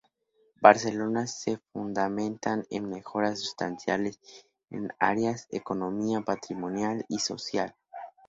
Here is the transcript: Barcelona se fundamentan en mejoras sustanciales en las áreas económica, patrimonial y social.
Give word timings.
Barcelona 0.59 1.27
se 1.27 1.59
fundamentan 1.71 2.65
en 2.71 2.89
mejoras 2.89 3.37
sustanciales 3.39 4.19
en 4.71 4.87
las 4.87 4.97
áreas 4.99 5.45
económica, 5.51 6.21
patrimonial 6.25 7.05
y 7.07 7.19
social. 7.19 7.75